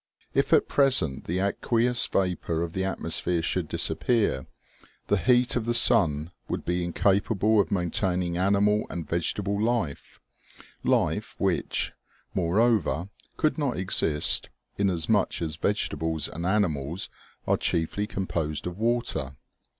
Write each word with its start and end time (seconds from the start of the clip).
If 0.33 0.51
at 0.51 0.67
present 0.67 1.25
the 1.25 1.37
aqueous 1.39 2.07
vapor 2.07 2.63
of 2.63 2.73
the 2.73 2.83
atmosphere 2.83 3.43
should 3.43 3.67
disappear, 3.67 4.47
the 5.09 5.17
heat 5.17 5.55
of 5.55 5.65
the 5.65 5.75
sun 5.75 6.31
would 6.49 6.65
be 6.65 6.83
incapable 6.83 7.59
of 7.59 7.69
maintaining 7.71 8.35
animal 8.35 8.87
and 8.89 9.07
vegetable 9.07 9.61
life; 9.61 10.19
life 10.83 11.35
which, 11.37 11.91
more 12.33 12.59
over, 12.59 13.09
could 13.37 13.59
not 13.59 13.77
exist, 13.77 14.49
inasmuch 14.75 15.39
as 15.39 15.57
vegetables 15.57 16.27
and 16.27 16.47
animals 16.47 17.11
are 17.45 17.57
chiefly 17.57 18.07
composed 18.07 18.65
of 18.65 18.79
water. 18.79 19.35